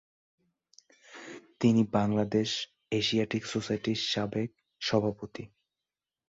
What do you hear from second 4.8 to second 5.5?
সভাপতি।